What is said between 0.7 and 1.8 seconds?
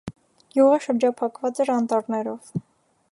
շրջափակված էր